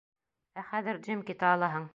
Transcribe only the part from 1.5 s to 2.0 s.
алаһың.